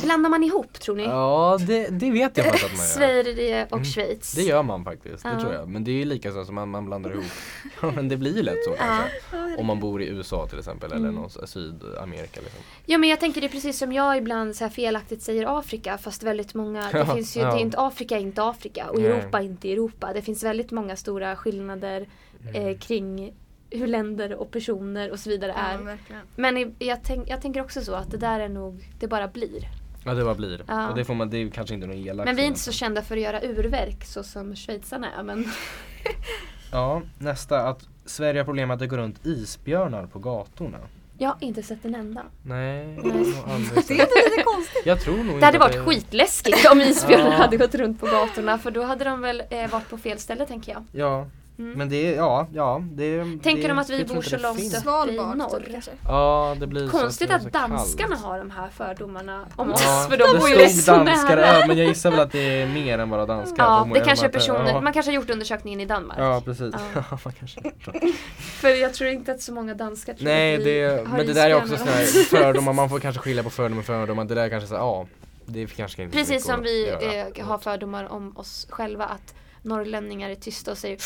[0.05, 1.03] Blandar man ihop tror ni?
[1.05, 2.93] Ja, det, det vet jag faktiskt att man gör.
[3.25, 3.85] Sverige och Mm.
[3.85, 4.33] Schweiz.
[4.33, 5.41] Det gör man faktiskt, det Ja.
[5.41, 5.69] tror jag.
[5.69, 7.25] Men det är ju lika så som man, man blandar ihop.
[7.83, 9.61] Ja men det blir ju lätt så kanske.
[9.61, 11.15] Om man bor i USA till exempel eller Mm.
[11.21, 12.61] någon så- Sydamerika liksom.
[12.87, 15.99] Ja men jag tänker det är precis som jag ibland så här felaktigt säger Afrika
[15.99, 17.51] fast väldigt många, det Ja, finns ju, ja.
[17.51, 19.11] det är inte Afrika är inte Afrika och Nej.
[19.11, 20.13] Europa är inte Europa.
[20.13, 22.07] Det finns väldigt många stora skillnader
[22.43, 22.55] Mm.
[22.69, 23.33] eh, kring
[23.71, 25.79] hur länder och personer och så vidare Ja, är.
[25.79, 26.23] verkligen.
[26.37, 29.69] Men jag, tänk, jag tänker också så att det där är nog, det bara blir.
[30.05, 30.65] Ja det bara blir.
[30.69, 30.89] Ja.
[30.91, 32.27] Och det får man, det är kanske inte något elakt.
[32.27, 35.23] Men vi är inte så kända för att göra urverk så som schweizarna är.
[35.23, 35.45] Men
[36.73, 40.79] Ja, nästa att Sverige har problem med att det går runt isbjörnar på gatorna.
[41.19, 42.23] jag har inte sett en enda.
[42.43, 43.35] Nej, Nej.
[43.47, 43.91] aldrig sett.
[43.99, 44.83] lite konstigt.
[44.87, 47.37] Jag tror nog Det inte hade varit skitläskigt om isbjörnar Ja.
[47.37, 50.47] hade gått runt på gatorna för då hade de väl eh, varit på fel ställe
[50.47, 50.85] tänker jag.
[50.93, 51.27] Ja,
[51.59, 51.79] Mm.
[51.79, 54.75] men det är, ja, ja det Tänker det, de att vi bor så långt finns.
[54.75, 54.85] upp?
[54.85, 55.61] I norr.
[55.61, 55.91] typ, kanske.
[56.05, 58.25] Ja, det blir Konstigt så, att det blir så danskarna kallt.
[58.25, 61.37] har de här fördomarna om Ja, oss för de bor ju det så stod danskar,
[61.37, 61.61] nära.
[61.61, 63.65] ja, men jag gissar väl att det är mer än bara danskar.
[63.65, 64.81] Ja, det kanske är att personer, ja.
[64.81, 66.19] man kanske har gjort undersökningen i Danmark.
[66.19, 66.75] Ja, precis.
[66.95, 67.19] Ja.
[67.25, 67.61] Man kanske
[68.39, 71.27] För jag tror inte att så många danskar tror Nej, att vi det, har men
[71.27, 74.25] det där är också sådana här fördomar, man får kanske skilja på fördomar och fördomar.
[74.25, 75.07] Det där är kanske så, ja,
[75.47, 76.89] det är kanske inte Precis som att vi
[77.37, 80.99] eh, har fördomar om oss själva att norrlänningar är tysta och säger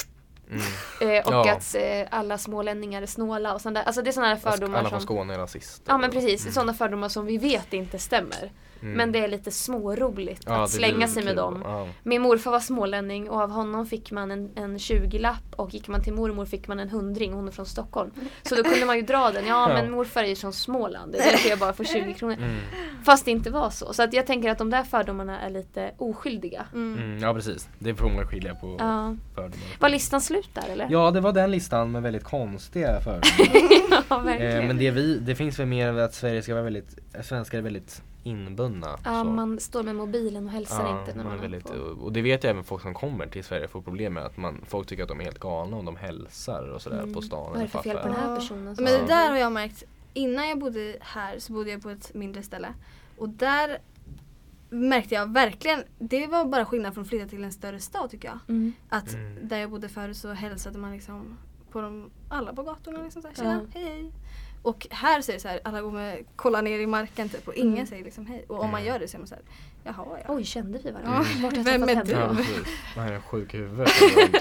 [0.52, 1.16] Mm.
[1.18, 1.52] eh, och Ja.
[1.52, 3.82] att eh, alla smålänningar är snåla och sånt där.
[3.82, 5.92] Alltså det är sådana fördomar Alla från som Skåne är rasister.
[5.92, 6.52] Ja men precis, Mm.
[6.54, 8.52] sådana fördomar som vi vet inte stämmer.
[8.82, 8.94] Mm.
[8.96, 11.36] Men det är lite småroligt Ja, att slänga sig med kul.
[11.36, 11.60] dem.
[11.64, 11.88] Ja.
[12.02, 16.02] Min morfar var smålänning och av honom fick man en, en 20-lapp och gick man
[16.02, 18.10] till mormor fick man en hundring, hon är från Stockholm.
[18.42, 19.74] Så då kunde man ju dra den, ja Ja.
[19.74, 22.34] men morfar är ju från Småland, det är därför jag bara får 20 kronor.
[22.34, 22.56] Mm.
[23.04, 23.92] Fast det inte var så.
[23.92, 26.64] Så att jag tänker att de där fördomarna är lite oskyldiga.
[26.74, 26.98] Mm.
[26.98, 29.16] Mm, ja precis, det får man skilja på Ja.
[29.34, 29.56] fördomar.
[29.80, 30.86] Var listan slut där eller?
[30.90, 33.22] Ja det var den listan med väldigt konstiga fördomar.
[34.38, 36.98] ja eh, men det, vi, det finns väl mer av att Sverige ska vara väldigt,
[37.22, 38.98] svenskar är väldigt inbundna.
[39.04, 39.30] Ja, så.
[39.30, 41.74] man står med mobilen och hälsar Ja, inte när man man är väldigt, på.
[41.74, 44.60] och det vet jag även folk som kommer till Sverige får problem med att man,
[44.66, 47.14] folk tycker att de är helt galna om de hälsar och sådär Mm.
[47.14, 47.50] på stan.
[47.50, 48.64] Vad är det för fel på den här personen?
[48.64, 49.84] Men det där har jag märkt.
[50.14, 52.68] Innan jag bodde här så bodde jag på ett mindre ställe.
[53.18, 53.78] Och där
[54.70, 58.28] märkte jag verkligen, det var bara skillnad från att flytta till en större stad tycker
[58.28, 58.38] jag.
[58.48, 58.72] Mm.
[58.88, 59.48] Att Mm.
[59.48, 61.38] där jag bodde förut så hälsade man liksom
[61.70, 63.02] på dem, alla på gatorna.
[63.02, 63.80] Liksom så här, Tjena, Ja.
[63.80, 64.12] hej hej.
[64.62, 67.48] Och här så är det så här, alla går med, kollar ner i marken typ
[67.48, 67.86] och ingen Mm.
[67.86, 68.44] säger liksom hej.
[68.48, 68.92] Och om man Mm.
[68.92, 69.44] gör det så är man så här,
[69.84, 70.34] jaha ja.
[70.34, 71.24] Oj, kände vi varandra?
[71.34, 72.12] Ja, Vart har vem är du?
[72.12, 72.36] Ja.
[72.96, 73.88] Man är sjuk i huvudet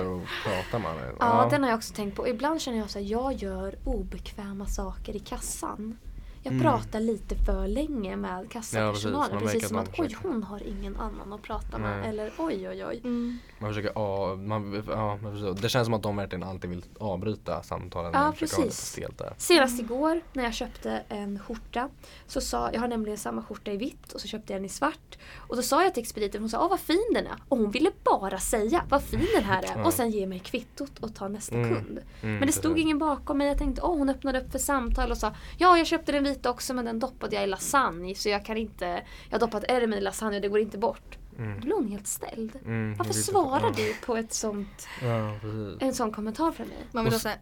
[0.02, 1.14] och pratar med henne.
[1.20, 2.28] Ja, den har jag också tänkt på.
[2.28, 5.98] Ibland känner jag att jag gör obekväma saker i kassan.
[6.44, 6.64] Jag Mm.
[6.64, 9.30] pratar lite för länge med kassapersonalen.
[9.36, 12.00] man precis, märker som att oj, hon har ingen annan att prata med.
[12.00, 12.10] Nej.
[12.10, 13.00] Eller oj, oj, oj.
[13.04, 13.40] Mm.
[13.60, 15.18] Man försöker, ja, man, ja.
[15.62, 18.12] Det känns som att de verkligen alltid vill avbryta samtalen.
[18.16, 18.98] Ja, precis.
[19.38, 21.90] Senast igår när jag köpte en skjorta
[22.28, 24.70] så sa, jag har nämligen samma skjorta i vitt och så köpte jag den i
[24.70, 25.18] svart.
[25.38, 27.36] Och då sa jag till expediten, hon sa åh vad fin den är.
[27.50, 29.86] Och hon ville bara säga vad fin den här är Ja.
[29.86, 31.76] och sen ge mig kvittot och ta nästa Mm.
[31.76, 32.00] kund.
[32.22, 32.84] Mm, Men det stod precis.
[32.84, 33.48] ingen bakom mig.
[33.48, 36.50] Jag tänkte åh hon öppnade upp för samtal och sa ja jag köpte den vita
[36.50, 38.86] också men den doppade jag i lasagne så jag kan inte,
[39.30, 41.18] jag har doppat ärmen i lasagne och det går inte bort.
[41.38, 41.56] Mm.
[41.60, 42.56] Då blev hon helt ställd.
[42.66, 45.40] Mm, Varför svarar du på ett sånt, Ja,
[45.80, 46.78] en sån kommentar från mig?
[46.92, 47.38] Man vill då säga,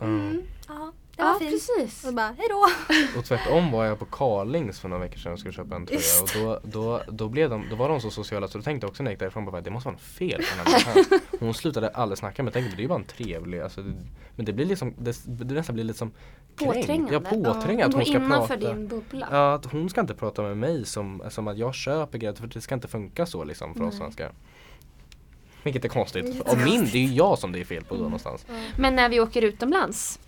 [0.67, 0.91] ja.
[1.19, 2.05] Mm, ja, var Ja precis.
[2.05, 2.65] Och bara, hejdå.
[3.19, 5.99] Och tvärtom var jag på Carlings för några veckor sedan och skulle köpa en tröja
[5.99, 6.35] Just.
[6.35, 8.89] och då, då, då, blev de, då var de så sociala så då tänkte jag
[8.89, 11.05] också när jag gick därifrån bara, det måste vara något fel på den här.
[11.39, 13.93] Hon slutade aldrig snacka men jag tänkte det är ju bara en trevlig, alltså, det,
[14.35, 16.11] men det blir liksom, det, det nästan blir lite som.
[16.55, 17.13] Påträngande.
[17.13, 17.83] Ja, påträngande.
[17.83, 18.73] Hon Att hon ska innanför prata.
[18.73, 19.27] din bubbla.
[19.31, 22.47] Ja, att hon ska inte prata med mig som, som att jag köper grejer för
[22.47, 23.99] det ska inte funka så liksom för oss Nej.
[23.99, 24.31] svenskar.
[25.63, 26.41] Vilket är konstigt.
[26.41, 28.03] Och min, det är ju jag som det är fel på då Mm.
[28.03, 28.45] någonstans.
[28.77, 30.19] Men när vi åker utomlands,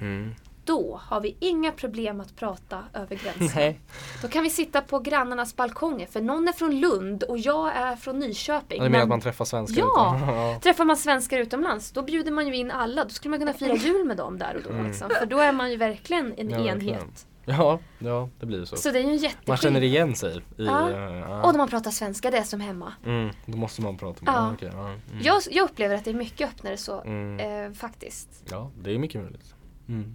[0.00, 0.34] Mm.
[0.64, 3.48] då har vi inga problem att prata över gränsen.
[3.56, 3.80] Nej.
[4.22, 7.96] Då kan vi sitta på grannarnas balkonger för någon är från Lund och jag är
[7.96, 8.78] från Nyköping.
[8.78, 10.20] Ja, Du menar att man träffar svenskar Ja.
[10.26, 10.58] ja.
[10.62, 13.04] Träffar man svenskar utomlands, då bjuder man ju in alla.
[13.04, 14.70] Då skulle man kunna fira jul med dem där och då.
[14.70, 14.86] Mm.
[14.86, 15.10] Liksom.
[15.18, 17.26] För då är man ju verkligen en Ja, enhet.
[17.50, 18.76] Ja, ja, det blir så.
[18.76, 19.60] Så det är ju en Man jätteskillnad.
[19.60, 20.90] känner igen sig i, Ja.
[20.90, 21.42] eh, ja.
[21.42, 22.92] Och när man pratar svenska, det är som hemma.
[23.06, 24.46] mm, Då måste man prata med Ja.
[24.48, 24.52] ja.
[24.54, 24.84] okej, ja.
[24.88, 25.00] Mm.
[25.22, 27.66] Jag, jag upplever att det är mycket öppnare så, Mm.
[27.66, 28.28] eh, faktiskt.
[28.50, 29.54] ja, det är mycket möjligt.
[29.88, 30.14] Mm.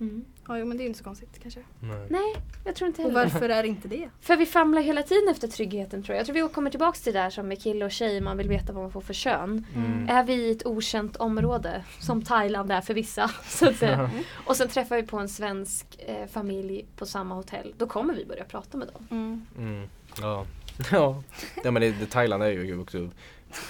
[0.00, 0.24] Mm.
[0.48, 1.60] Ja, jo, men det är ju inte så konstigt kanske.
[1.80, 2.06] Nej.
[2.10, 3.24] Nej, jag tror inte Och heller.
[3.24, 4.08] varför är inte det?
[4.20, 6.20] För vi famlar hela tiden efter tryggheten tror jag.
[6.20, 8.48] Jag tror vi kommer tillbaka till det där som med kille och tjej, man vill
[8.48, 9.66] veta vad man får för kön.
[9.74, 10.08] Mm.
[10.08, 14.10] Är vi i ett okänt område, som Thailand är för vissa, så att säga.
[14.46, 18.24] och sen träffar vi på en svensk eh, familj på samma hotell, då kommer vi
[18.24, 19.06] börja prata med dem.
[19.10, 19.46] Mm.
[19.58, 19.88] Mm.
[20.20, 20.46] Ja.
[20.92, 21.22] ja.
[21.64, 23.10] ja men det, det, Thailand är ju också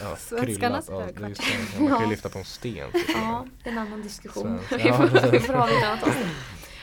[0.01, 1.15] ja, Svenskarnas kryllat.
[1.75, 1.81] Ja.
[1.81, 2.89] Man kan ju lyfta på en sten.
[3.15, 4.59] Ja, det är en annan diskussion.
[4.69, 4.85] Svensk.
[4.85, 6.27] vi, Ja, får, vi får ha ett annat avsnitt.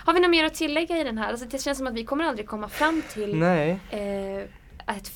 [0.06, 1.30] Har vi något mer att tillägga i den här?
[1.30, 4.38] Alltså, det känns som att vi kommer aldrig komma fram till eh,
[4.88, 5.08] ett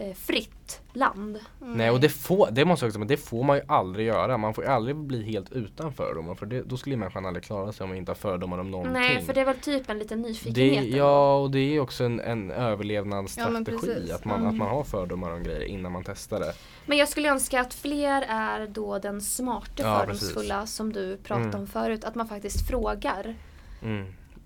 [0.00, 1.38] fördomsfritt land.
[1.58, 4.06] Nej och det får, det måste jag också säga, men det får man ju aldrig
[4.06, 4.36] göra.
[4.38, 7.72] Man får ju aldrig bli helt utan fördomar för det, då skulle människan aldrig klara
[7.72, 8.92] sig om man inte har fördomar om någonting.
[8.92, 10.84] Nej, för det är väl typ en liten Det, nyfikenhet.
[10.84, 10.96] ändå.
[10.96, 13.64] ja, och det är också en, en Ja, överlevnadsstrategi.
[13.80, 14.10] precis.
[14.12, 14.48] att, man, Mm.
[14.50, 16.52] att man har fördomar om grejer innan man testar det.
[16.86, 21.48] Men jag skulle önska att fler är då den smarte Ja, fördomsfulla som du pratade
[21.48, 21.60] Mm.
[21.60, 22.04] om förut.
[22.04, 23.34] Att man faktiskt frågar.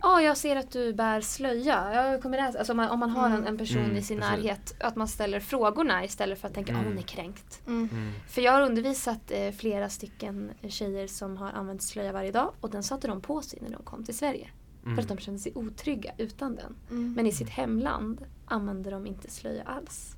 [0.04, 0.12] Mm.
[0.12, 1.94] Ja, jag ser att du bär slöja.
[1.94, 2.58] Jag kommer läsa.
[2.58, 3.46] Alltså om, man, om man har en, Mm.
[3.46, 4.30] en person Mm, i sin precis.
[4.36, 4.74] närhet.
[4.80, 6.90] Att man ställer frågorna istället för att tänka att Mm.
[6.90, 7.60] hon är kränkt.
[7.66, 7.88] Mm.
[7.92, 8.12] Mm.
[8.28, 12.52] För jag har undervisat eh, flera stycken tjejer som har använt slöja varje dag.
[12.60, 14.48] Och den satte de på sig när de kom till Sverige.
[14.84, 14.96] Mm.
[14.96, 16.76] För att de kände sig otrygga utan den.
[16.90, 17.12] Mm.
[17.16, 20.16] Men i sitt hemland använde de inte slöja alls.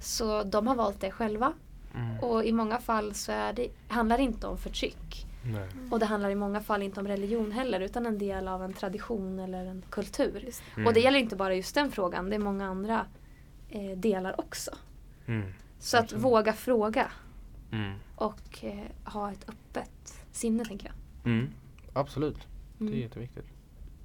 [0.00, 1.52] Så de har valt det själva.
[1.94, 2.18] Mm.
[2.20, 5.26] Och i många fall så är det, handlar det inte om förtryck.
[5.52, 5.68] Nej.
[5.90, 8.72] Och det handlar i många fall inte om religion heller utan en del av en
[8.72, 10.48] tradition eller en kultur.
[10.74, 10.86] Mm.
[10.86, 13.06] Och det gäller inte bara just den frågan, det är många andra
[13.70, 14.70] eh, delar också.
[15.26, 15.52] Mm.
[15.78, 17.10] Så att våga fråga
[17.72, 17.92] Mm.
[18.14, 18.78] och eh,
[19.12, 21.32] ha ett öppet sinne tänker jag.
[21.32, 21.48] Mm.
[21.92, 22.46] Absolut,
[22.78, 23.00] det är Mm.
[23.00, 23.46] jätteviktigt.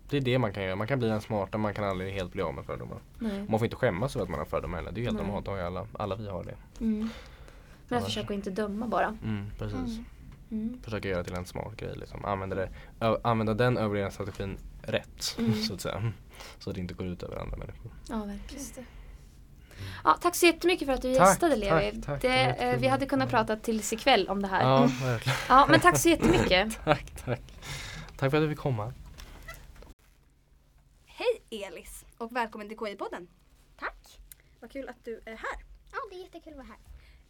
[0.10, 0.76] Det är det man kan göra.
[0.76, 2.98] Man kan bli en smartare, man kan aldrig helt bli av med fördomar.
[3.20, 3.46] Nej.
[3.50, 4.92] Man får inte skämmas över att man har fördomar heller.
[4.92, 6.56] Det är ju helt normalt, alla, alla vi har det.
[6.80, 7.10] Mm.
[7.88, 9.18] Men att försöka inte döma bara.
[9.24, 9.76] Mm, precis.
[9.98, 10.06] Mm.
[10.54, 10.82] Mm.
[10.84, 12.26] Försöka göra till en smart grej liksom.
[12.26, 15.54] Använda, det, ö, använda den överlevnadsstrategin rätt Mm.
[15.54, 16.12] så att säga.
[16.60, 17.92] Så att det inte går ut över andra människor.
[18.10, 18.86] Ja, verkligen.
[20.04, 21.92] Ja, tack så jättemycket för att du Tack, gästade Levi.
[21.92, 22.22] tack, tack.
[22.22, 24.62] Det, Det eh, vi hade kunnat prata tills ikväll om det här.
[24.62, 25.38] Ja, verkligen.
[25.50, 26.80] Ja, men tack så jättemycket.
[26.86, 27.42] Tack, tack.
[28.18, 28.94] Tack för att du fick komma.
[31.06, 33.28] Hej Elis och välkommen till KI-podden.
[33.80, 34.20] Tack!
[34.60, 35.64] Vad kul att du är här.
[35.92, 36.78] Ja, det är jättekul att vara här.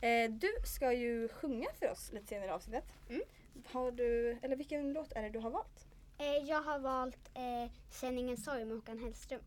[0.04, 2.84] Eh, du ska ju sjunga för oss lite senare i avsnittet.
[3.10, 3.22] Mm.
[3.66, 5.88] Har du, eller vilken låt är det du har valt?
[6.18, 9.42] Eh, jag har valt eh, sändningen Sorg med Håkan Hellström.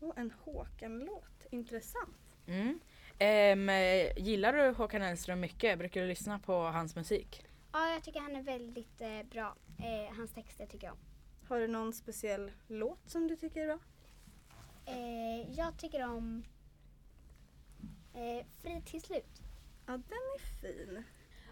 [0.00, 1.46] Och en Håkan-låt.
[1.50, 2.16] Intressant.
[2.46, 2.80] Mm.
[3.18, 3.70] Ehm,
[4.16, 5.78] gillar du Håkan Hellström mycket?
[5.78, 7.46] Brukar du lyssna på hans musik?
[7.72, 9.56] Ja, jag tycker han är väldigt eh, bra.
[9.78, 11.00] Eh, hans texter tycker jag om.
[11.48, 13.78] Har du någon speciell låt som du tycker är bra?
[14.86, 16.44] Eh, jag tycker om
[18.14, 19.42] eh, Fri till slut.
[19.88, 21.04] Ja, den är fin.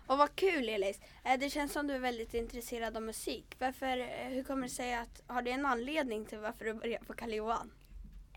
[0.06, 1.00] Och vad kul Elis.
[1.24, 3.54] Eh, Det känns som du är väldigt intresserad av musik.
[3.58, 7.04] Varför, eh, hur kommer det sig att, har du en anledning till varför du började
[7.04, 7.72] på Kalle Johan?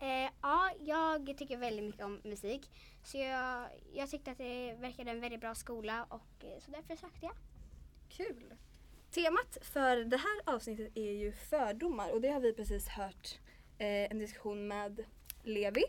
[0.00, 2.70] Eh, ja, jag tycker väldigt mycket om musik.
[3.04, 6.96] Så jag, jag tyckte att det verkade en väldigt bra skola och eh, så därför
[6.96, 7.34] sökte jag.
[8.08, 8.54] Kul!
[9.10, 13.38] Temat för det här avsnittet är ju fördomar och det har vi precis hört
[13.78, 15.04] eh, en diskussion med
[15.42, 15.84] Levi.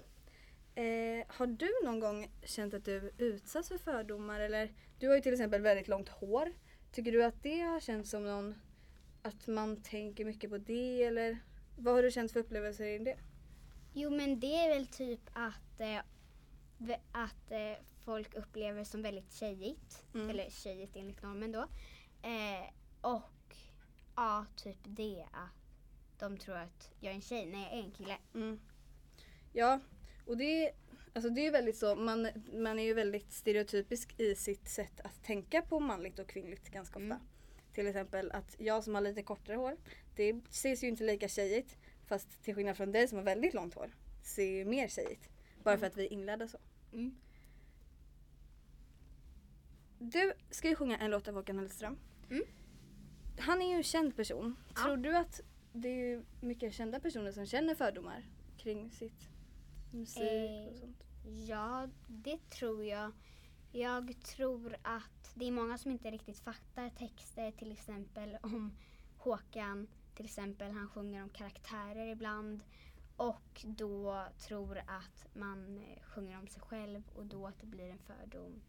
[0.76, 5.22] Eh, har du någon gång känt att du utsatts för fördomar eller du har ju
[5.22, 6.54] till exempel väldigt långt hår.
[6.92, 8.56] Tycker du att det har känts som någon,
[9.22, 11.38] att man tänker mycket på det eller
[11.78, 13.18] vad har du känt för upplevelser i det?
[13.94, 16.00] Jo men det är väl typ att, eh,
[17.12, 20.06] att eh, folk upplever som väldigt tjejigt.
[20.14, 20.30] Mm.
[20.30, 21.68] Eller tjejigt enligt normen då.
[22.22, 23.56] Eh, och
[24.16, 27.92] ja, typ det att de tror att jag är en tjej när jag är en
[27.92, 28.18] kille.
[28.34, 28.60] Mm.
[29.54, 29.80] Ja,
[30.32, 30.72] och det, är-
[31.14, 35.24] alltså det är väldigt så, man, man är ju väldigt stereotypisk i sitt sätt att
[35.24, 37.06] tänka på manligt och kvinnligt ganska ofta.
[37.06, 37.20] Mm.
[37.74, 39.78] Till exempel att jag som har lite kortare hår,
[40.16, 41.78] det ses ju inte lika tjejigt.
[42.06, 43.92] Fast till skillnad från dig som har väldigt långt hår,
[44.24, 45.30] ser ju mer tjejigt.
[45.64, 46.58] Bara för att vi är inledda så.
[46.94, 47.16] Mm.
[50.00, 51.98] Du ska ju sjunga en låt av Håkan Hellström.
[52.30, 52.44] Mm.
[53.40, 54.56] Han är ju en känd person.
[54.76, 54.82] Ja.
[54.84, 55.42] Tror du att
[55.74, 58.26] det är mycket kända personer som känner fördomar
[58.58, 59.31] kring sitt
[59.94, 61.08] musik och Eh, sånt?
[61.48, 63.12] Ja, det tror jag.
[63.72, 68.78] Jag tror att det är många som inte riktigt fattar texter till exempel om
[69.18, 69.88] Håkan.
[70.16, 72.64] Till exempel han sjunger om karaktärer ibland
[73.16, 77.90] och då tror att man eh, sjunger om sig själv och då att det blir
[77.90, 78.62] en fördom.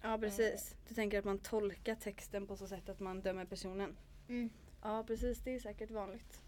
[0.00, 0.76] Ja precis.
[0.88, 3.96] Du tänker att man tolkar texten på så sätt att man dömer personen.
[4.28, 4.50] Mm.
[4.82, 6.42] Ja precis, det är säkert vanligt.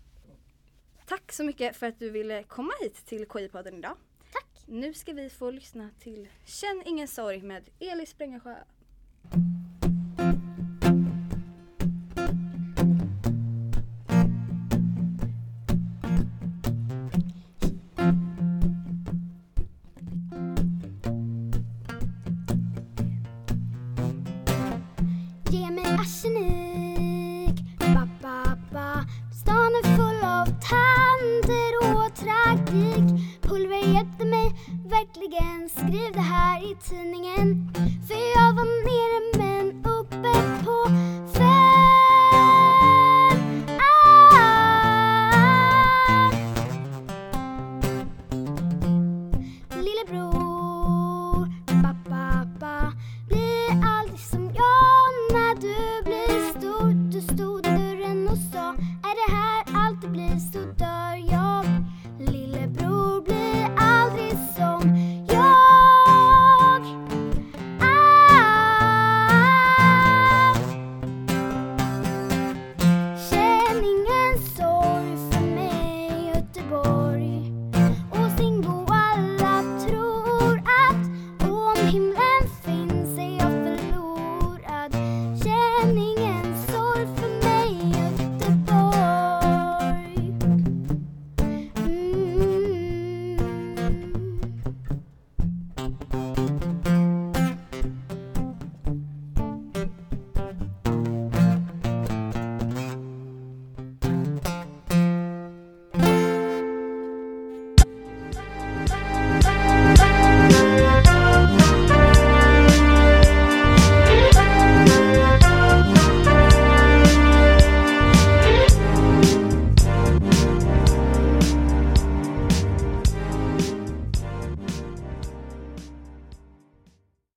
[1.06, 3.96] Tack så mycket för att du ville komma hit till KI-podden idag.
[4.32, 4.64] Tack!
[4.66, 8.56] Nu ska vi få lyssna till Känn ingen sorg med Elis Sprängarsjö.